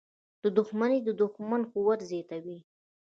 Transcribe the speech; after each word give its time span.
•دښمني 0.57 0.99
د 1.03 1.09
دوښمن 1.21 1.61
قوت 1.73 1.99
زیاتوي. 2.09 2.57